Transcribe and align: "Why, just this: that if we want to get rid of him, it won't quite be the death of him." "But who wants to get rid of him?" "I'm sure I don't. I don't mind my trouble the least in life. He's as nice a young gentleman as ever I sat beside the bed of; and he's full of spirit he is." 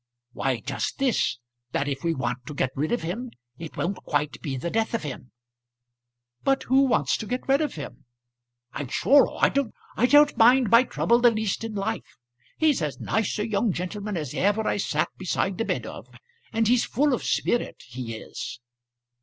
"Why, 0.33 0.61
just 0.61 0.97
this: 0.97 1.37
that 1.73 1.87
if 1.87 2.03
we 2.03 2.15
want 2.15 2.47
to 2.47 2.55
get 2.55 2.71
rid 2.75 2.91
of 2.91 3.03
him, 3.03 3.29
it 3.59 3.77
won't 3.77 3.97
quite 4.03 4.41
be 4.41 4.57
the 4.57 4.71
death 4.71 4.95
of 4.95 5.03
him." 5.03 5.31
"But 6.43 6.63
who 6.63 6.87
wants 6.87 7.15
to 7.17 7.27
get 7.27 7.47
rid 7.47 7.61
of 7.61 7.75
him?" 7.75 8.05
"I'm 8.73 8.87
sure 8.87 9.31
I 9.39 9.49
don't. 9.49 9.75
I 9.95 10.07
don't 10.07 10.35
mind 10.35 10.71
my 10.71 10.85
trouble 10.85 11.19
the 11.19 11.29
least 11.29 11.63
in 11.63 11.75
life. 11.75 12.17
He's 12.57 12.81
as 12.81 12.99
nice 12.99 13.37
a 13.37 13.47
young 13.47 13.71
gentleman 13.73 14.17
as 14.17 14.33
ever 14.33 14.65
I 14.67 14.77
sat 14.77 15.09
beside 15.19 15.59
the 15.59 15.65
bed 15.65 15.85
of; 15.85 16.07
and 16.51 16.67
he's 16.67 16.83
full 16.83 17.13
of 17.13 17.23
spirit 17.23 17.83
he 17.85 18.15
is." 18.15 18.59